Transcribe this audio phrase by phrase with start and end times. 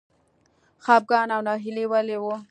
[0.85, 2.35] خپګان او ناهیلي ولې وه.